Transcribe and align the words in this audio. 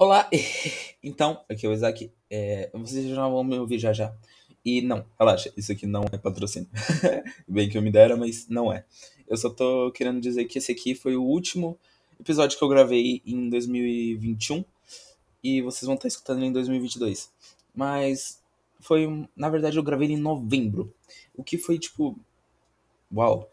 Olá! 0.00 0.30
Então, 1.04 1.44
aqui 1.46 1.66
é 1.66 1.68
o 1.68 1.72
Isaac. 1.74 2.10
É, 2.30 2.70
vocês 2.72 3.06
já 3.06 3.28
vão 3.28 3.44
me 3.44 3.58
ouvir 3.58 3.78
já 3.78 3.92
já. 3.92 4.14
E 4.64 4.80
não, 4.80 5.04
relaxa, 5.18 5.52
isso 5.58 5.72
aqui 5.72 5.86
não 5.86 6.04
é 6.10 6.16
patrocínio. 6.16 6.70
Bem 7.46 7.68
que 7.68 7.76
eu 7.76 7.82
me 7.82 7.90
dera, 7.90 8.16
mas 8.16 8.48
não 8.48 8.72
é. 8.72 8.84
Eu 9.28 9.36
só 9.36 9.50
tô 9.50 9.92
querendo 9.92 10.18
dizer 10.18 10.46
que 10.46 10.56
esse 10.56 10.72
aqui 10.72 10.94
foi 10.94 11.16
o 11.16 11.22
último 11.22 11.78
episódio 12.18 12.56
que 12.56 12.64
eu 12.64 12.68
gravei 12.68 13.20
em 13.26 13.50
2021 13.50 14.64
e 15.42 15.60
vocês 15.60 15.86
vão 15.86 15.96
estar 15.96 16.08
escutando 16.08 16.44
em 16.44 16.52
2022. 16.52 17.30
Mas 17.74 18.42
foi, 18.78 19.28
na 19.36 19.50
verdade, 19.50 19.76
eu 19.76 19.82
gravei 19.82 20.10
em 20.10 20.16
novembro. 20.16 20.94
O 21.34 21.44
que 21.44 21.58
foi 21.58 21.78
tipo. 21.78 22.18
Uau! 23.14 23.50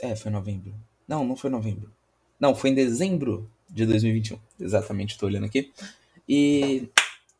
É, 0.00 0.14
foi 0.14 0.30
novembro. 0.30 0.72
Não, 1.06 1.24
não 1.24 1.34
foi 1.36 1.50
novembro. 1.50 1.92
Não, 2.38 2.54
foi 2.54 2.70
em 2.70 2.74
dezembro 2.74 3.50
de 3.68 3.84
2021. 3.86 4.38
Exatamente, 4.60 5.12
estou 5.12 5.28
olhando 5.28 5.46
aqui. 5.46 5.72
E 6.28 6.88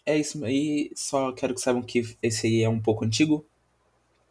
é 0.04 0.18
isso 0.18 0.44
aí. 0.44 0.90
Só 0.94 1.32
quero 1.32 1.54
que 1.54 1.60
saibam 1.60 1.82
que 1.82 2.16
esse 2.22 2.46
aí 2.46 2.62
é 2.62 2.68
um 2.68 2.80
pouco 2.80 3.04
antigo. 3.04 3.44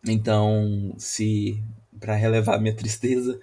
Então, 0.05 0.93
se. 0.97 1.61
para 1.99 2.15
relevar 2.15 2.59
minha 2.59 2.75
tristeza, 2.75 3.39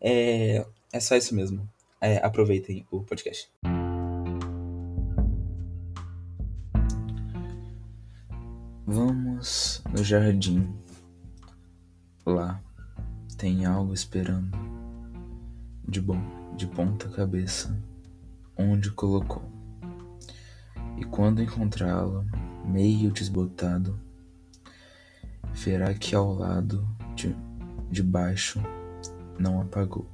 é, 0.00 0.64
é 0.92 1.00
só 1.00 1.16
isso 1.16 1.34
mesmo. 1.34 1.68
É, 2.00 2.18
aproveitem 2.18 2.86
o 2.90 3.02
podcast. 3.02 3.48
Vamos 8.86 9.82
no 9.92 10.04
jardim. 10.04 10.72
Lá 12.24 12.62
tem 13.36 13.64
algo 13.64 13.92
esperando. 13.92 14.56
De 15.88 16.00
bom, 16.00 16.20
de 16.56 16.66
ponta 16.66 17.08
cabeça, 17.10 17.76
onde 18.56 18.90
colocou. 18.90 19.42
E 20.96 21.04
quando 21.04 21.42
encontrá-lo, 21.42 22.24
meio 22.64 23.10
desbotado, 23.10 24.00
verá 25.52 25.92
que 25.92 26.14
ao 26.14 26.32
lado 26.32 26.88
de, 27.14 27.36
de 27.90 28.02
baixo 28.02 28.62
não 29.38 29.60
apagou. 29.60 30.08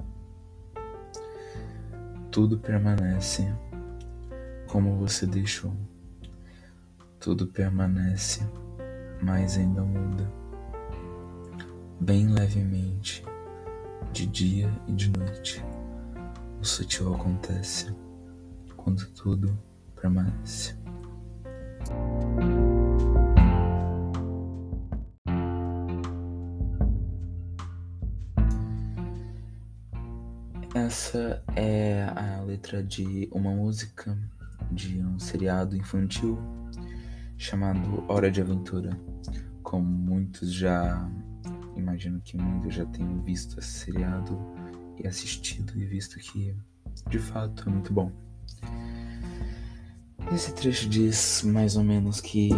Tudo 2.29 2.57
permanece 2.57 3.47
como 4.67 4.97
você 4.97 5.25
deixou. 5.25 5.73
Tudo 7.19 7.47
permanece, 7.47 8.41
mas 9.21 9.57
ainda 9.57 9.81
muda. 9.81 10.29
Bem 12.01 12.27
levemente, 12.27 13.23
de 14.11 14.25
dia 14.25 14.69
e 14.87 14.91
de 14.91 15.09
noite. 15.09 15.63
O 16.63 16.65
sutil 16.65 17.13
acontece 17.13 17.93
quando 18.77 19.05
tudo 19.07 19.59
permanece. 19.99 20.73
Essa 30.73 31.43
é 31.53 32.05
a 32.15 32.41
letra 32.43 32.81
de 32.81 33.27
uma 33.33 33.51
música 33.51 34.17
de 34.71 35.03
um 35.03 35.19
seriado 35.19 35.75
infantil 35.75 36.39
chamado 37.37 38.05
Hora 38.07 38.31
de 38.31 38.39
Aventura. 38.39 38.97
Como 39.61 39.85
muitos 39.85 40.53
já, 40.53 41.11
imagino 41.75 42.21
que 42.21 42.37
muitos 42.37 42.73
já 42.73 42.85
tenham 42.85 43.21
visto 43.21 43.59
esse 43.59 43.67
seriado 43.67 44.62
e 45.03 45.07
assistido 45.07 45.73
e 45.75 45.85
visto 45.85 46.17
que 46.19 46.55
de 47.09 47.19
fato 47.19 47.67
é 47.67 47.71
muito 47.71 47.93
bom. 47.93 48.11
Esse 50.31 50.53
trecho 50.53 50.87
diz 50.87 51.43
mais 51.43 51.75
ou 51.75 51.83
menos 51.83 52.21
que, 52.21 52.49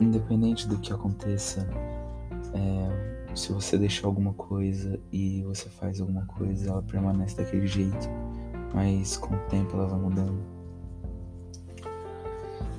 independente 0.00 0.66
do 0.68 0.78
que 0.78 0.92
aconteça, 0.92 1.66
é, 2.52 3.34
se 3.34 3.52
você 3.52 3.78
deixar 3.78 4.06
alguma 4.06 4.34
coisa 4.34 5.00
e 5.12 5.42
você 5.44 5.68
faz 5.68 6.00
alguma 6.00 6.26
coisa, 6.26 6.70
ela 6.70 6.82
permanece 6.82 7.36
daquele 7.36 7.66
jeito, 7.66 8.08
mas 8.74 9.16
com 9.16 9.34
o 9.34 9.38
tempo 9.48 9.76
ela 9.76 9.86
vai 9.86 10.00
mudando. 10.00 10.42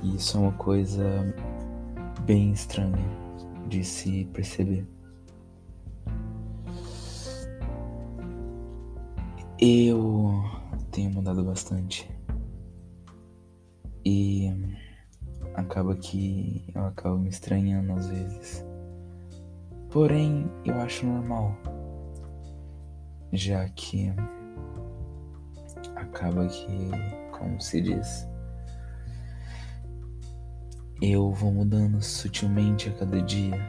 E 0.02 0.16
isso 0.16 0.36
é 0.36 0.40
uma 0.40 0.52
coisa 0.52 1.34
bem 2.20 2.52
estranha 2.52 3.08
de 3.68 3.82
se 3.82 4.26
perceber. 4.32 4.86
Eu 9.60 10.40
tenho 10.92 11.10
mudado 11.10 11.42
bastante. 11.42 12.08
E 14.04 14.48
acaba 15.52 15.96
que 15.96 16.64
eu 16.72 16.84
acabo 16.86 17.18
me 17.18 17.28
estranhando 17.28 17.92
às 17.92 18.06
vezes. 18.08 18.64
Porém, 19.90 20.48
eu 20.64 20.80
acho 20.80 21.04
normal. 21.04 21.56
Já 23.32 23.68
que 23.70 24.12
acaba 25.96 26.46
que, 26.46 26.68
como 27.36 27.60
se 27.60 27.80
diz, 27.80 28.28
eu 31.02 31.32
vou 31.32 31.50
mudando 31.52 32.00
sutilmente 32.00 32.90
a 32.90 32.92
cada 32.92 33.20
dia. 33.20 33.68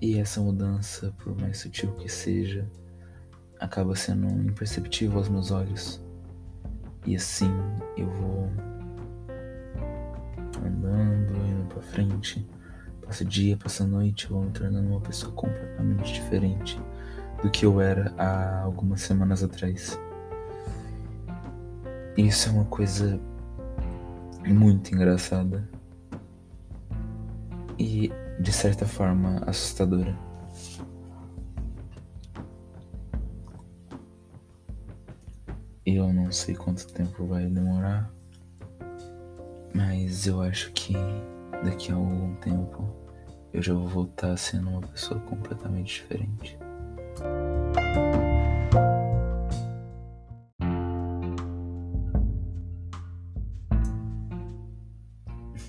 E 0.00 0.18
essa 0.18 0.40
mudança, 0.40 1.14
por 1.18 1.38
mais 1.38 1.58
sutil 1.58 1.94
que 1.96 2.08
seja, 2.08 2.66
acaba 3.62 3.94
sendo 3.94 4.26
imperceptível 4.26 5.18
aos 5.18 5.28
meus 5.28 5.50
olhos. 5.50 6.02
E 7.06 7.16
assim 7.16 7.50
eu 7.96 8.08
vou 8.10 8.50
andando, 10.64 11.36
indo 11.36 11.66
pra 11.68 11.80
frente. 11.82 12.46
Passa 13.06 13.24
dia, 13.24 13.56
passa 13.56 13.86
noite, 13.86 14.24
eu 14.24 14.36
vou 14.36 14.44
me 14.44 14.50
tornando 14.50 14.88
uma 14.88 15.00
pessoa 15.00 15.32
completamente 15.32 16.12
diferente 16.12 16.80
do 17.42 17.50
que 17.50 17.64
eu 17.64 17.80
era 17.80 18.12
há 18.18 18.60
algumas 18.62 19.00
semanas 19.00 19.42
atrás. 19.42 19.98
Isso 22.16 22.48
é 22.48 22.52
uma 22.52 22.64
coisa 22.64 23.20
muito 24.46 24.94
engraçada 24.94 25.68
e 27.78 28.10
de 28.40 28.52
certa 28.52 28.86
forma 28.86 29.42
assustadora. 29.46 30.31
Eu 35.94 36.10
não 36.10 36.32
sei 36.32 36.54
quanto 36.54 36.86
tempo 36.86 37.26
vai 37.26 37.44
demorar, 37.44 38.10
mas 39.74 40.26
eu 40.26 40.40
acho 40.40 40.72
que 40.72 40.94
daqui 41.62 41.92
a 41.92 41.96
algum 41.96 42.34
tempo 42.36 42.88
eu 43.52 43.60
já 43.60 43.74
vou 43.74 43.86
voltar 43.86 44.34
sendo 44.38 44.70
uma 44.70 44.80
pessoa 44.80 45.20
completamente 45.20 45.96
diferente. 45.96 46.58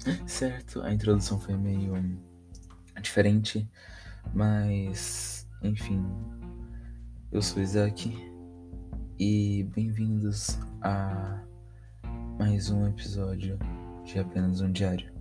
certo, 0.25 0.81
a 0.83 0.93
introdução 0.93 1.37
foi 1.37 1.57
meio 1.57 1.93
diferente, 3.01 3.69
mas 4.33 5.45
enfim, 5.61 6.01
eu 7.29 7.41
sou 7.41 7.61
Isaac 7.61 8.32
e 9.19 9.63
bem-vindos 9.75 10.57
a 10.81 11.39
mais 12.39 12.71
um 12.71 12.87
episódio 12.87 13.59
de 14.03 14.19
apenas 14.19 14.59
um 14.59 14.71
diário. 14.71 15.11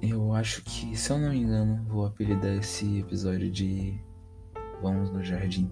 Eu 0.00 0.32
acho 0.32 0.62
que, 0.62 0.96
se 0.96 1.10
eu 1.10 1.18
não 1.18 1.30
me 1.30 1.38
engano, 1.38 1.84
vou 1.88 2.06
apelidar 2.06 2.52
esse 2.56 3.00
episódio 3.00 3.50
de 3.50 4.00
Vamos 4.80 5.10
no 5.10 5.22
Jardim, 5.22 5.70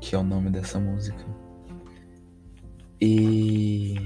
que 0.00 0.14
é 0.14 0.18
o 0.18 0.22
nome 0.22 0.48
dessa 0.50 0.78
música. 0.78 1.24
E 3.00 3.96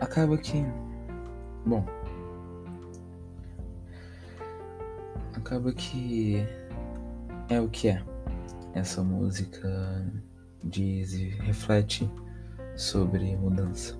acaba 0.00 0.38
que, 0.38 0.64
bom, 1.66 1.84
acaba 5.34 5.72
que 5.72 6.46
é 7.48 7.60
o 7.60 7.68
que 7.68 7.88
é 7.88 8.15
essa 8.76 9.02
música 9.02 10.06
diz 10.62 11.14
e 11.14 11.28
reflete 11.30 12.08
sobre 12.76 13.34
mudança. 13.36 13.98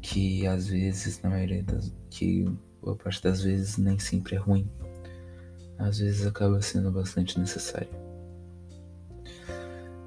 Que 0.00 0.46
às 0.48 0.66
vezes, 0.66 1.22
na 1.22 1.30
maioria 1.30 1.62
das. 1.62 1.94
que 2.10 2.44
boa 2.82 2.96
parte 2.96 3.22
das 3.22 3.40
vezes 3.40 3.78
nem 3.78 3.98
sempre 4.00 4.34
é 4.34 4.38
ruim. 4.38 4.68
Às 5.78 5.98
vezes 6.00 6.26
acaba 6.26 6.60
sendo 6.60 6.90
bastante 6.90 7.38
necessário. 7.38 7.88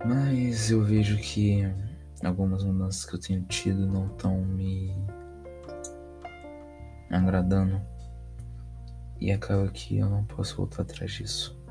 Mas 0.05 0.69
eu 0.69 0.83
vejo 0.83 1.17
que 1.17 1.63
algumas 2.23 2.63
mudanças 2.63 3.05
que 3.05 3.15
eu 3.15 3.19
tenho 3.19 3.43
tido 3.43 3.87
não 3.87 4.07
estão 4.07 4.41
me 4.41 4.93
agradando. 7.09 7.81
E 9.19 9.31
acaba 9.31 9.69
que 9.69 9.97
eu 9.97 10.09
não 10.09 10.25
posso 10.25 10.57
voltar 10.57 10.81
atrás 10.81 11.13
disso. 11.13 11.64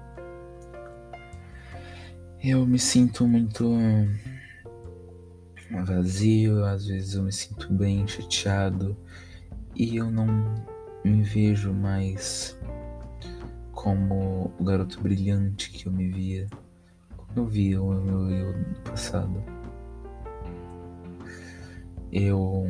Eu 2.46 2.66
me 2.66 2.78
sinto 2.78 3.26
muito 3.26 3.74
vazio, 5.86 6.62
às 6.62 6.86
vezes 6.86 7.14
eu 7.14 7.22
me 7.22 7.32
sinto 7.32 7.72
bem 7.72 8.06
chateado 8.06 8.94
e 9.74 9.96
eu 9.96 10.10
não 10.10 10.26
me 11.02 11.22
vejo 11.22 11.72
mais 11.72 12.54
como 13.72 14.52
o 14.58 14.62
garoto 14.62 15.00
brilhante 15.00 15.70
que 15.70 15.86
eu 15.88 15.92
me 15.92 16.10
via, 16.10 16.46
como 17.16 17.32
eu 17.34 17.46
via 17.46 17.82
o 17.82 17.94
meu 17.94 18.30
eu 18.30 18.52
no 18.52 18.74
passado. 18.80 19.42
Eu 22.12 22.66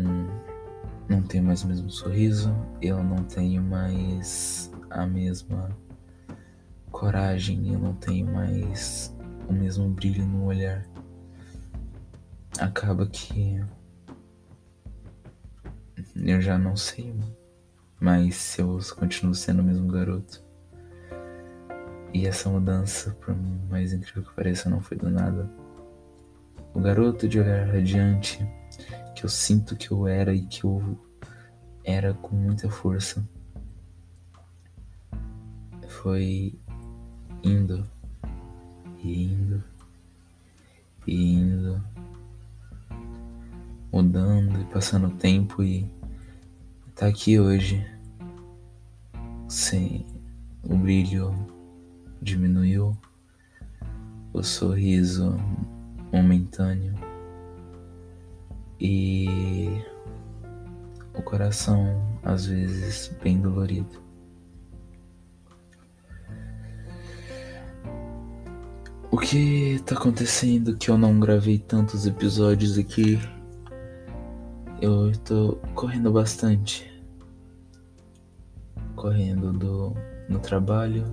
não 1.08 1.20
tenho 1.20 1.42
mais 1.42 1.64
o 1.64 1.66
mesmo 1.66 1.90
sorriso, 1.90 2.54
eu 2.80 3.02
não 3.02 3.24
tenho 3.24 3.60
mais 3.60 4.72
a 4.88 5.04
mesma 5.04 5.76
coragem, 6.92 7.72
eu 7.72 7.80
não 7.80 7.94
tenho 7.96 8.32
mais 8.32 9.13
o 9.48 9.52
mesmo 9.52 9.88
brilho 9.88 10.26
no 10.26 10.44
olhar. 10.46 10.86
Acaba 12.58 13.06
que 13.06 13.62
eu 16.16 16.40
já 16.40 16.56
não 16.56 16.76
sei 16.76 17.14
mais 18.00 18.36
se 18.36 18.60
eu 18.60 18.78
continuo 18.96 19.34
sendo 19.34 19.60
o 19.60 19.64
mesmo 19.64 19.88
garoto. 19.88 20.42
E 22.12 22.26
essa 22.26 22.48
mudança, 22.48 23.10
por 23.20 23.34
mais 23.68 23.92
incrível 23.92 24.22
que 24.22 24.34
pareça, 24.34 24.70
não 24.70 24.80
foi 24.80 24.96
do 24.96 25.10
nada. 25.10 25.50
O 26.72 26.80
garoto 26.80 27.26
de 27.26 27.40
olhar 27.40 27.66
radiante, 27.66 28.46
que 29.16 29.24
eu 29.24 29.28
sinto 29.28 29.76
que 29.76 29.90
eu 29.90 30.06
era 30.06 30.32
e 30.32 30.46
que 30.46 30.64
eu 30.64 30.98
era 31.82 32.14
com 32.14 32.36
muita 32.36 32.70
força, 32.70 33.28
foi 35.88 36.58
indo 37.42 37.84
indo 39.12 39.62
e 41.06 41.34
indo, 41.34 41.82
mudando 43.92 44.60
e 44.60 44.64
passando 44.64 45.08
o 45.08 45.16
tempo 45.16 45.62
e 45.62 45.88
tá 46.94 47.06
aqui 47.06 47.38
hoje 47.38 47.84
sem 49.48 50.06
o 50.62 50.76
brilho 50.76 51.34
diminuiu 52.22 52.96
o 54.32 54.42
sorriso 54.42 55.36
momentâneo 56.10 56.94
e 58.80 59.82
o 61.14 61.22
coração 61.22 62.18
às 62.22 62.46
vezes 62.46 63.14
bem 63.22 63.40
dolorido. 63.40 64.03
Que 69.24 69.80
tá 69.86 69.94
acontecendo 69.94 70.76
que 70.76 70.90
eu 70.90 70.98
não 70.98 71.18
gravei 71.18 71.58
tantos 71.58 72.06
episódios 72.06 72.76
aqui? 72.76 73.18
Eu 74.82 75.12
tô 75.24 75.58
correndo 75.74 76.12
bastante. 76.12 76.92
Correndo 78.94 79.50
do 79.52 79.94
no 80.28 80.38
trabalho, 80.38 81.04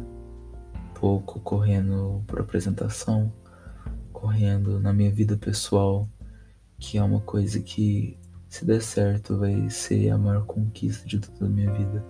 pouco 0.93 1.39
correndo 1.39 2.21
para 2.27 2.41
apresentação, 2.41 3.31
correndo 4.11 4.77
na 4.77 4.91
minha 4.91 5.11
vida 5.11 5.37
pessoal, 5.37 6.07
que 6.77 6.97
é 6.97 7.03
uma 7.03 7.21
coisa 7.21 7.61
que, 7.61 8.17
se 8.49 8.65
der 8.65 8.81
certo, 8.81 9.37
vai 9.37 9.69
ser 9.69 10.09
a 10.09 10.17
maior 10.17 10.45
conquista 10.45 11.07
de 11.07 11.17
toda 11.17 11.45
a 11.45 11.49
minha 11.49 11.71
vida. 11.71 12.05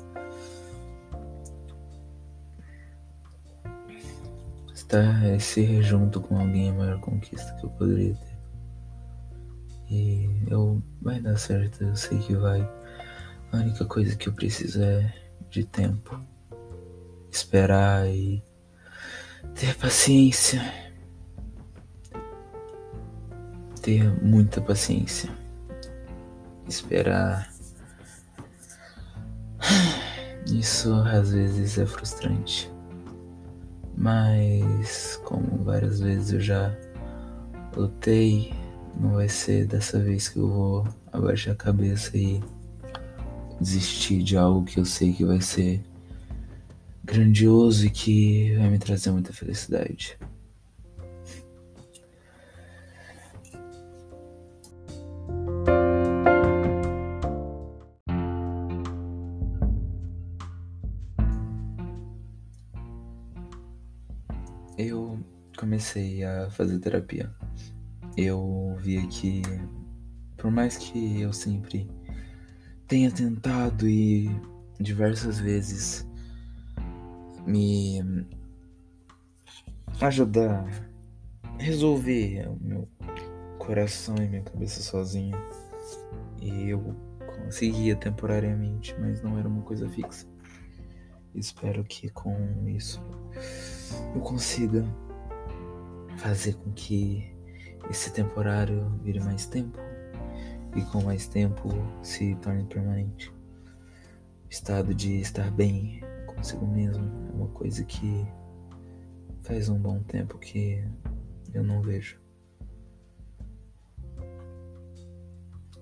É, 4.94 5.40
ser 5.40 5.82
junto 5.82 6.20
com 6.20 6.38
alguém 6.38 6.68
é 6.68 6.72
a 6.72 6.74
maior 6.74 7.00
conquista 7.00 7.54
que 7.54 7.66
eu 7.66 7.70
poderia 7.70 8.14
ter. 8.14 8.38
E 9.90 10.44
eu 10.50 10.84
vai 11.02 11.22
dar 11.22 11.38
certo, 11.38 11.84
eu 11.84 11.96
sei 11.96 12.20
que 12.20 12.36
vai. 12.36 12.62
A 13.54 13.58
única 13.58 13.86
coisa 13.86 14.16
que 14.18 14.28
eu 14.28 14.34
preciso 14.34 14.84
é 14.84 15.14
de 15.50 15.64
tempo. 15.64 16.20
Esperar 17.32 18.06
e 18.10 18.44
ter 19.56 19.76
paciência. 19.76 20.62
Ter 23.82 24.04
muita 24.22 24.60
paciência. 24.60 25.30
Esperar. 26.68 27.50
Isso 30.48 30.94
às 30.94 31.32
vezes 31.32 31.78
é 31.78 31.86
frustrante. 31.86 32.70
Mas, 34.02 35.22
como 35.26 35.64
várias 35.64 36.00
vezes 36.00 36.34
eu 36.34 36.40
já 36.40 36.76
lutei, 37.78 38.52
não 39.00 39.12
vai 39.12 39.30
ser 39.30 39.68
dessa 39.68 40.00
vez 40.00 40.28
que 40.28 40.40
eu 40.40 40.48
vou 40.48 40.88
abaixar 41.14 41.54
a 41.54 41.56
cabeça 41.56 42.18
e 42.18 42.42
desistir 43.60 44.24
de 44.24 44.36
algo 44.36 44.66
que 44.66 44.80
eu 44.80 44.86
sei 44.86 45.14
que 45.14 45.24
vai 45.24 45.40
ser 45.40 45.84
grandioso 47.04 47.86
e 47.86 47.92
que 47.92 48.56
vai 48.56 48.72
me 48.72 48.80
trazer 48.80 49.12
muita 49.12 49.32
felicidade. 49.32 50.18
Fazer 66.52 66.80
terapia. 66.80 67.34
Eu 68.18 68.76
vi 68.80 69.08
que, 69.08 69.42
por 70.38 70.52
mais 70.52 70.78
que 70.78 71.22
eu 71.22 71.32
sempre 71.32 71.90
tenha 72.88 73.10
tentado 73.10 73.88
e 73.88 74.30
diversas 74.80 75.40
vezes 75.40 76.06
me 77.46 78.02
ajudar 80.02 80.66
a 81.44 81.58
resolver 81.58 82.48
o 82.50 82.58
meu 82.62 82.88
coração 83.58 84.16
e 84.18 84.28
minha 84.28 84.42
cabeça 84.42 84.82
sozinho. 84.82 85.38
E 86.42 86.70
eu 86.70 86.96
conseguia 87.44 87.96
temporariamente, 87.96 88.96
mas 89.00 89.22
não 89.22 89.38
era 89.38 89.48
uma 89.48 89.62
coisa 89.62 89.88
fixa. 89.90 90.28
Espero 91.34 91.84
que 91.84 92.10
com 92.10 92.68
isso 92.68 93.02
eu 94.14 94.22
consiga 94.22 94.86
fazer 96.22 96.54
com 96.54 96.72
que 96.72 97.34
esse 97.90 98.14
temporário 98.14 98.88
vire 99.04 99.20
mais 99.20 99.48
tempo 99.48 99.80
e 100.76 100.82
com 100.84 101.02
mais 101.02 101.28
tempo 101.28 101.68
se 102.04 102.36
torne 102.36 102.64
permanente. 102.66 103.32
O 104.46 104.50
estado 104.50 104.94
de 104.94 105.20
estar 105.20 105.50
bem 105.50 106.00
consigo 106.28 106.66
mesmo 106.68 107.04
é 107.28 107.32
uma 107.34 107.48
coisa 107.48 107.84
que 107.84 108.24
faz 109.42 109.68
um 109.68 109.80
bom 109.80 110.00
tempo 110.04 110.38
que 110.38 110.88
eu 111.54 111.64
não 111.64 111.82
vejo. 111.82 112.22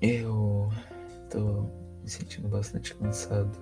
Eu 0.01 0.69
tô 1.29 1.63
me 2.01 2.09
sentindo 2.09 2.47
bastante 2.47 2.95
cansado. 2.95 3.59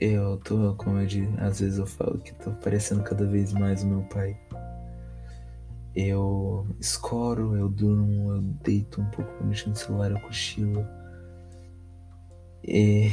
Eu 0.00 0.38
tô, 0.38 0.74
como 0.76 1.00
eu 1.00 1.06
digo, 1.06 1.34
às 1.40 1.60
vezes 1.60 1.78
eu 1.78 1.86
falo 1.86 2.18
que 2.18 2.32
tô 2.34 2.52
parecendo 2.52 3.02
cada 3.02 3.26
vez 3.26 3.52
mais 3.52 3.82
o 3.82 3.86
meu 3.86 4.02
pai. 4.02 4.38
Eu 5.94 6.66
escoro, 6.80 7.56
eu 7.56 7.68
durmo, 7.68 8.32
eu 8.32 8.40
deito 8.40 9.00
um 9.00 9.10
pouco 9.10 9.44
mexendo 9.44 9.70
no 9.70 9.76
celular, 9.76 10.10
eu 10.12 10.20
cochilo. 10.20 10.86
E 12.62 13.10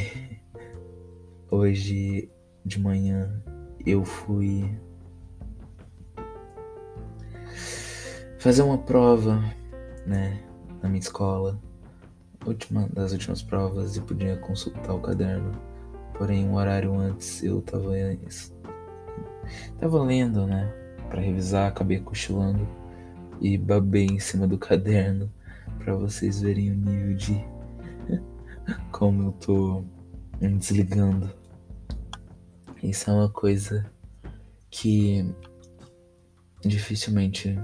Hoje 1.58 2.30
de 2.66 2.80
manhã 2.82 3.42
eu 3.86 4.04
fui 4.04 4.78
fazer 8.40 8.64
uma 8.64 8.80
prova, 8.80 9.42
né, 10.06 10.44
na 10.82 10.90
minha 10.90 11.00
escola, 11.00 11.58
última 12.46 12.90
das 12.90 13.14
últimas 13.14 13.42
provas 13.42 13.96
e 13.96 14.02
podia 14.02 14.36
consultar 14.36 14.94
o 14.96 15.00
caderno. 15.00 15.52
Porém, 16.18 16.48
um 16.48 16.56
horário 16.56 16.98
antes 16.98 17.44
eu 17.44 17.62
tava 17.62 17.92
tava 19.80 20.04
lendo, 20.04 20.48
né, 20.48 20.74
para 21.10 21.22
revisar, 21.22 21.68
acabei 21.68 22.00
cochilando 22.00 22.68
e 23.42 23.58
babei 23.58 24.06
em 24.06 24.20
cima 24.20 24.48
do 24.48 24.58
caderno 24.60 25.32
para 25.80 25.94
vocês 25.96 26.42
verem 26.42 26.72
o 26.72 26.76
nível 26.76 27.16
de 27.16 27.46
como 28.92 29.24
eu 29.24 29.32
tô 29.34 29.84
me 30.42 30.58
desligando. 30.58 31.30
Isso 32.82 33.10
é 33.10 33.14
uma 33.14 33.30
coisa 33.30 33.92
que 34.70 35.26
dificilmente 36.62 37.58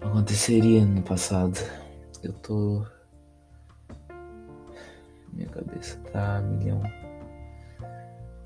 aconteceria 0.00 0.84
no 0.84 1.02
passado. 1.02 1.58
Eu 2.22 2.32
tô. 2.32 2.84
Cabeça 5.56 5.98
tá 6.12 6.42
milhão. 6.42 6.82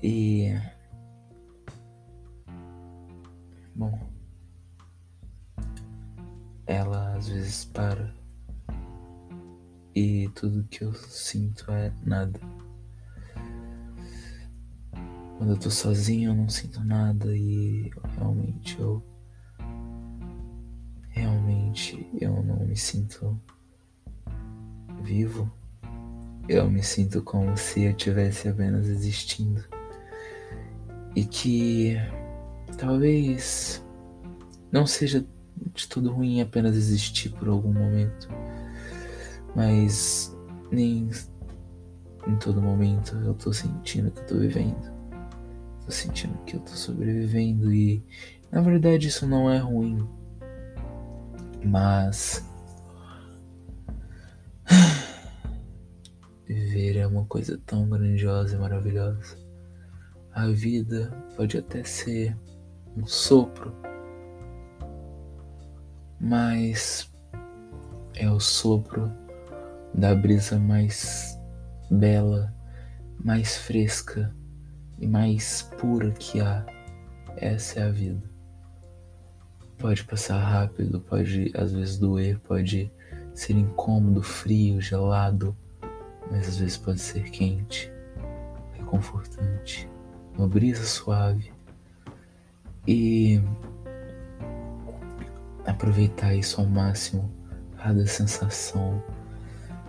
E. 0.01 0.57
Bom. 3.75 3.99
às 7.21 7.27
vezes 7.27 7.65
para 7.65 8.11
e 9.93 10.27
tudo 10.33 10.63
que 10.69 10.83
eu 10.83 10.91
sinto 10.93 11.69
é 11.71 11.93
nada. 12.03 12.39
Quando 15.37 15.51
eu 15.51 15.59
tô 15.59 15.69
sozinho 15.69 16.31
eu 16.31 16.35
não 16.35 16.49
sinto 16.49 16.83
nada 16.83 17.35
e 17.37 17.91
realmente 18.17 18.79
eu 18.79 19.03
realmente 21.09 22.09
eu 22.19 22.41
não 22.41 22.65
me 22.65 22.75
sinto 22.75 23.39
vivo. 25.03 25.60
Eu 26.51 26.69
me 26.69 26.83
sinto 26.83 27.23
como 27.23 27.55
se 27.55 27.83
eu 27.83 27.93
tivesse 27.93 28.49
apenas 28.49 28.85
existindo. 28.89 29.63
E 31.15 31.23
que 31.23 31.95
talvez 32.77 33.81
não 34.69 34.85
seja 34.85 35.25
de 35.73 35.87
todo 35.87 36.11
ruim 36.11 36.41
apenas 36.41 36.75
existir 36.75 37.29
por 37.29 37.47
algum 37.47 37.71
momento, 37.71 38.27
mas 39.55 40.37
nem 40.69 41.09
em 42.27 42.35
todo 42.35 42.61
momento 42.61 43.15
eu 43.23 43.33
tô 43.33 43.53
sentindo 43.53 44.11
que 44.11 44.19
eu 44.19 44.25
tô 44.25 44.37
vivendo. 44.37 44.91
Tô 45.85 45.91
sentindo 45.91 46.37
que 46.45 46.57
eu 46.57 46.59
tô 46.59 46.73
sobrevivendo 46.73 47.73
e 47.73 48.03
na 48.51 48.59
verdade 48.59 49.07
isso 49.07 49.25
não 49.25 49.49
é 49.49 49.57
ruim. 49.57 50.05
Mas 51.63 52.45
viver 56.53 56.97
é 56.97 57.07
uma 57.07 57.25
coisa 57.25 57.57
tão 57.65 57.87
grandiosa 57.87 58.55
e 58.55 58.59
maravilhosa. 58.59 59.37
A 60.33 60.47
vida 60.47 61.11
pode 61.35 61.57
até 61.57 61.83
ser 61.83 62.37
um 62.95 63.05
sopro, 63.05 63.73
mas 66.19 67.11
é 68.15 68.29
o 68.29 68.39
sopro 68.39 69.11
da 69.93 70.13
brisa 70.13 70.59
mais 70.59 71.39
bela, 71.89 72.53
mais 73.23 73.57
fresca 73.57 74.33
e 74.99 75.07
mais 75.07 75.61
pura 75.79 76.11
que 76.11 76.41
há. 76.41 76.65
Essa 77.37 77.79
é 77.79 77.83
a 77.83 77.91
vida. 77.91 78.29
Pode 79.77 80.03
passar 80.03 80.37
rápido, 80.37 80.99
pode 81.01 81.51
às 81.55 81.71
vezes 81.71 81.97
doer, 81.97 82.39
pode 82.39 82.91
ser 83.33 83.53
incômodo, 83.53 84.21
frio, 84.21 84.79
gelado, 84.81 85.55
mas 86.31 86.47
às 86.47 86.57
vezes 86.57 86.77
pode 86.77 86.99
ser 86.99 87.29
quente, 87.29 87.91
reconfortante, 88.73 89.87
uma 90.37 90.47
brisa 90.47 90.85
suave. 90.85 91.51
E 92.87 93.39
aproveitar 95.65 96.33
isso 96.33 96.59
ao 96.59 96.65
máximo, 96.65 97.29
cada 97.77 98.07
sensação, 98.07 99.03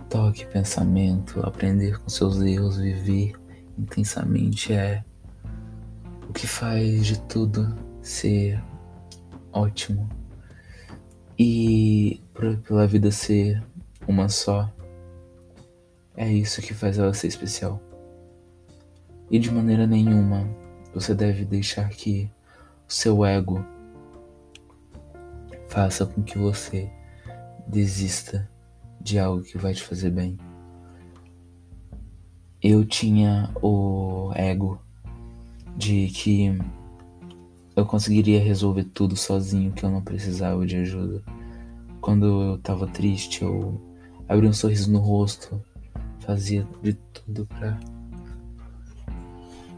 toque, 0.09 0.45
pensamento, 0.45 1.39
aprender 1.43 1.97
com 1.99 2.09
seus 2.09 2.39
erros, 2.41 2.77
viver 2.77 3.33
intensamente 3.77 4.73
é 4.73 5.03
o 6.29 6.33
que 6.33 6.45
faz 6.45 7.05
de 7.05 7.19
tudo 7.21 7.73
ser 8.01 8.61
ótimo. 9.51 10.07
E 11.39 12.21
pela 12.63 12.85
vida 12.85 13.09
ser 13.09 13.63
uma 14.07 14.29
só, 14.29 14.71
é 16.15 16.31
isso 16.31 16.61
que 16.61 16.73
faz 16.73 16.97
ela 16.97 17.13
ser 17.13 17.27
especial. 17.27 17.81
E 19.29 19.39
de 19.39 19.51
maneira 19.51 19.87
nenhuma 19.87 20.47
você 20.93 21.15
deve 21.15 21.43
deixar 21.43 21.89
que 21.89 22.29
o 22.87 22.93
seu 22.93 23.25
ego 23.25 23.65
faça 25.67 26.05
com 26.05 26.21
que 26.21 26.37
você 26.37 26.89
desista 27.67 28.47
de 29.01 29.17
algo 29.17 29.43
que 29.43 29.57
vai 29.57 29.73
te 29.73 29.83
fazer 29.83 30.11
bem. 30.11 30.37
Eu 32.61 32.85
tinha 32.85 33.49
o 33.61 34.31
ego 34.35 34.79
de 35.75 36.07
que 36.07 36.57
eu 37.75 37.85
conseguiria 37.85 38.39
resolver 38.39 38.83
tudo 38.83 39.15
sozinho, 39.15 39.71
que 39.71 39.83
eu 39.83 39.89
não 39.89 40.01
precisava 40.01 40.65
de 40.65 40.77
ajuda. 40.77 41.23
Quando 41.99 42.25
eu 42.25 42.57
tava 42.59 42.85
triste, 42.85 43.41
eu 43.41 43.81
abria 44.29 44.49
um 44.49 44.53
sorriso 44.53 44.91
no 44.91 44.99
rosto, 44.99 45.59
fazia 46.25 46.67
de 46.81 46.93
tudo 46.93 47.45
pra 47.45 47.77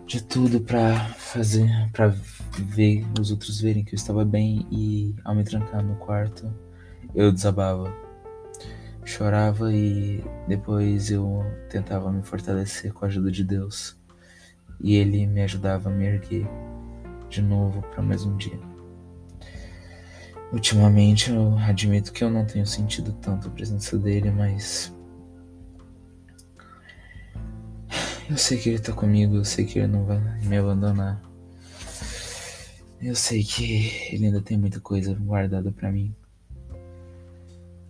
de 0.05 0.23
tudo 0.23 0.61
para 0.61 0.95
fazer, 1.15 1.67
para 1.91 2.13
ver 2.59 3.05
os 3.19 3.31
outros 3.31 3.59
verem 3.59 3.83
que 3.83 3.95
eu 3.95 3.97
estava 3.97 4.23
bem 4.23 4.65
e 4.71 5.15
ao 5.23 5.33
me 5.33 5.43
trancar 5.43 5.83
no 5.83 5.95
quarto, 5.95 6.53
eu 7.13 7.31
desabava. 7.31 7.91
Chorava 9.03 9.73
e 9.73 10.23
depois 10.47 11.09
eu 11.09 11.43
tentava 11.69 12.11
me 12.11 12.23
fortalecer 12.23 12.93
com 12.93 13.05
a 13.05 13.07
ajuda 13.07 13.31
de 13.31 13.43
Deus. 13.43 13.97
E 14.79 14.95
ele 14.95 15.25
me 15.25 15.41
ajudava 15.41 15.89
a 15.89 15.91
me 15.91 16.05
erguer 16.05 16.47
de 17.29 17.41
novo 17.41 17.81
para 17.81 18.03
mais 18.03 18.23
um 18.25 18.37
dia. 18.37 18.59
Ultimamente 20.53 21.31
eu 21.31 21.57
admito 21.57 22.13
que 22.13 22.23
eu 22.23 22.29
não 22.29 22.45
tenho 22.45 22.65
sentido 22.65 23.11
tanto 23.13 23.47
a 23.47 23.51
presença 23.51 23.97
dele, 23.97 24.31
mas 24.31 24.94
Eu 28.27 28.37
sei 28.37 28.57
que 28.57 28.69
ele 28.69 28.79
tá 28.79 28.91
comigo, 28.91 29.35
eu 29.35 29.45
sei 29.45 29.65
que 29.65 29.77
ele 29.77 29.87
não 29.87 30.03
vai 30.03 30.19
me 30.41 30.57
abandonar. 30.57 31.21
Eu 32.99 33.15
sei 33.15 33.43
que 33.43 34.11
ele 34.11 34.25
ainda 34.25 34.41
tem 34.41 34.57
muita 34.57 34.79
coisa 34.79 35.13
guardada 35.13 35.71
para 35.71 35.91
mim. 35.91 36.15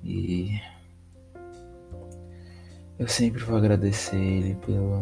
E 0.03 0.59
eu 2.99 3.07
sempre 3.07 3.41
vou 3.43 3.55
agradecer 3.55 4.17
ele 4.17 4.55
pela, 4.55 5.01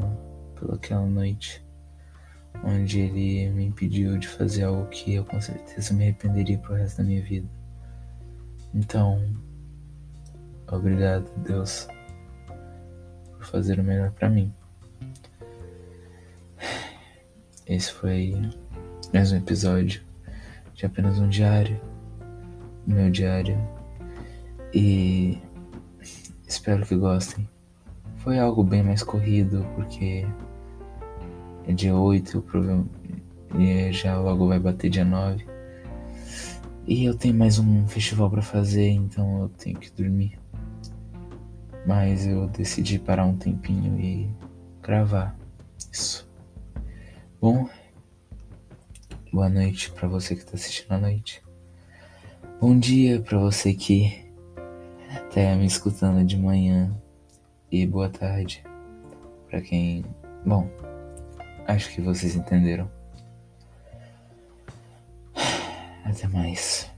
pela 0.60 0.76
aquela 0.76 1.06
noite 1.06 1.66
onde 2.64 3.00
ele 3.00 3.50
me 3.50 3.66
impediu 3.66 4.20
de 4.20 4.28
fazer 4.28 4.64
algo 4.64 4.88
que 4.90 5.16
eu 5.16 5.26
com 5.26 5.42
certeza 5.42 5.94
me 5.96 6.04
arrependeria 6.04 6.60
pro 6.60 6.76
resto 6.76 6.98
da 6.98 7.04
minha 7.04 7.24
vida. 7.24 7.50
Então, 8.72 9.20
obrigado, 10.72 11.30
Deus, 11.38 11.88
por 13.32 13.46
fazer 13.46 13.80
o 13.80 13.84
melhor 13.84 14.12
para 14.12 14.30
mim. 14.30 14.54
Esse 17.66 17.94
foi 17.94 18.36
mais 19.14 19.32
um 19.32 19.38
episódio 19.38 20.02
de 20.74 20.86
apenas 20.86 21.18
um 21.18 21.30
diário, 21.30 21.80
meu 22.86 23.10
diário, 23.10 23.58
e 24.74 25.38
espero 26.46 26.86
que 26.86 26.94
gostem. 26.94 27.48
Foi 28.18 28.38
algo 28.38 28.66
bem 28.66 28.84
mais 28.84 29.02
corrido, 29.02 29.66
porque 29.76 30.28
é 31.66 31.72
dia 31.72 31.96
8, 31.96 32.42
provavelmente 32.42 33.94
já 33.94 34.20
logo 34.20 34.50
vai 34.50 34.60
bater 34.60 34.90
dia 34.90 35.06
9. 35.06 35.48
E 36.86 37.06
eu 37.06 37.16
tenho 37.16 37.34
mais 37.34 37.60
um 37.60 37.88
festival 37.88 38.30
para 38.30 38.42
fazer, 38.42 38.90
então 38.90 39.44
eu 39.44 39.48
tenho 39.48 39.80
que 39.80 39.90
dormir. 39.90 40.38
Mas 41.88 42.28
eu 42.28 42.46
decidi 42.50 43.00
parar 43.00 43.26
um 43.26 43.38
tempinho 43.38 43.98
e 43.98 44.30
gravar 44.82 45.34
isso. 45.90 46.23
Bom, 47.44 47.68
boa 49.30 49.50
noite 49.50 49.92
para 49.92 50.08
você 50.08 50.34
que 50.34 50.44
está 50.44 50.56
assistindo 50.56 50.94
à 50.94 50.98
noite. 50.98 51.44
Bom 52.62 52.80
dia 52.80 53.20
para 53.20 53.38
você 53.38 53.74
que 53.74 54.26
está 55.28 55.54
me 55.58 55.66
escutando 55.66 56.26
de 56.26 56.38
manhã 56.38 56.98
e 57.70 57.86
boa 57.86 58.08
tarde 58.08 58.64
para 59.50 59.60
quem, 59.60 60.06
bom, 60.46 60.70
acho 61.68 61.92
que 61.92 62.00
vocês 62.00 62.34
entenderam. 62.34 62.90
Até 66.06 66.30
mais. 66.30 66.93